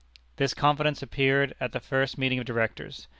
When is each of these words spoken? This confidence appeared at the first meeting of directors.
This 0.37 0.55
confidence 0.55 1.03
appeared 1.03 1.53
at 1.59 1.73
the 1.73 1.79
first 1.79 2.17
meeting 2.17 2.39
of 2.39 2.45
directors. 2.45 3.07